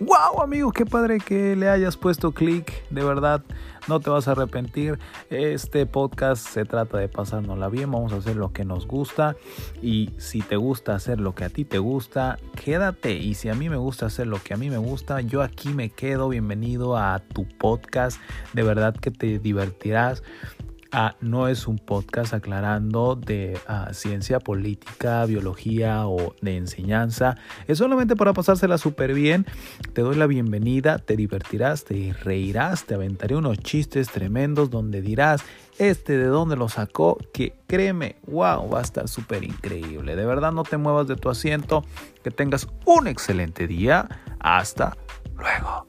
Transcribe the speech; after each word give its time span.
wow 0.00 0.42
amigo, 0.42 0.72
qué 0.72 0.86
padre 0.86 1.18
que 1.18 1.54
le 1.54 1.68
hayas 1.68 1.96
puesto 1.96 2.32
clic, 2.32 2.88
de 2.90 3.04
verdad, 3.04 3.42
no 3.86 4.00
te 4.00 4.08
vas 4.08 4.28
a 4.28 4.32
arrepentir. 4.32 4.98
Este 5.28 5.84
podcast 5.84 6.46
se 6.46 6.64
trata 6.64 6.98
de 6.98 7.08
pasárnosla 7.08 7.68
bien, 7.68 7.90
vamos 7.90 8.12
a 8.12 8.16
hacer 8.16 8.36
lo 8.36 8.52
que 8.52 8.64
nos 8.64 8.86
gusta 8.86 9.36
y 9.82 10.10
si 10.16 10.40
te 10.40 10.56
gusta 10.56 10.94
hacer 10.94 11.20
lo 11.20 11.34
que 11.34 11.44
a 11.44 11.50
ti 11.50 11.64
te 11.64 11.78
gusta, 11.78 12.38
quédate 12.62 13.12
y 13.12 13.34
si 13.34 13.48
a 13.50 13.54
mí 13.54 13.68
me 13.68 13.76
gusta 13.76 14.06
hacer 14.06 14.26
lo 14.26 14.42
que 14.42 14.54
a 14.54 14.56
mí 14.56 14.70
me 14.70 14.78
gusta, 14.78 15.20
yo 15.20 15.42
aquí 15.42 15.68
me 15.68 15.90
quedo. 15.90 16.30
Bienvenido 16.30 16.96
a 16.96 17.18
tu 17.18 17.46
podcast, 17.46 18.20
de 18.54 18.62
verdad 18.62 18.96
que 18.96 19.10
te 19.10 19.38
divertirás. 19.38 20.22
Ah, 20.92 21.14
no 21.20 21.46
es 21.46 21.68
un 21.68 21.78
podcast 21.78 22.34
aclarando 22.34 23.14
de 23.14 23.60
ah, 23.68 23.90
ciencia 23.92 24.40
política, 24.40 25.24
biología 25.24 26.08
o 26.08 26.34
de 26.40 26.56
enseñanza. 26.56 27.36
Es 27.68 27.78
solamente 27.78 28.16
para 28.16 28.32
pasársela 28.32 28.76
súper 28.76 29.14
bien. 29.14 29.46
Te 29.92 30.02
doy 30.02 30.16
la 30.16 30.26
bienvenida, 30.26 30.98
te 30.98 31.14
divertirás, 31.14 31.84
te 31.84 32.12
reirás, 32.24 32.86
te 32.86 32.94
aventaré 32.94 33.36
unos 33.36 33.58
chistes 33.58 34.08
tremendos 34.10 34.68
donde 34.70 35.00
dirás, 35.00 35.44
este 35.78 36.18
de 36.18 36.26
dónde 36.26 36.56
lo 36.56 36.68
sacó, 36.68 37.18
que 37.32 37.54
créeme, 37.68 38.16
wow, 38.26 38.68
va 38.68 38.80
a 38.80 38.82
estar 38.82 39.06
súper 39.06 39.44
increíble. 39.44 40.16
De 40.16 40.26
verdad 40.26 40.50
no 40.50 40.64
te 40.64 40.76
muevas 40.76 41.06
de 41.06 41.14
tu 41.14 41.30
asiento, 41.30 41.84
que 42.24 42.32
tengas 42.32 42.66
un 42.84 43.06
excelente 43.06 43.68
día. 43.68 44.08
Hasta 44.40 44.96
luego. 45.36 45.86